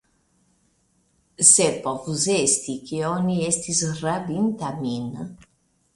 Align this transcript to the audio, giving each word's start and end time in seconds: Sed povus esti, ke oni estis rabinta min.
Sed 1.49 1.77
povus 1.83 2.25
esti, 2.37 2.79
ke 2.87 3.05
oni 3.13 3.37
estis 3.51 3.85
rabinta 4.03 4.77
min. 4.83 5.13